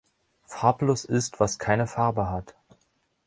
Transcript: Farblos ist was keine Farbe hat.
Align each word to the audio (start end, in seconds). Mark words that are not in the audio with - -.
Farblos 0.47 1.05
ist 1.05 1.39
was 1.39 1.59
keine 1.59 1.85
Farbe 1.85 2.27
hat. 2.31 2.55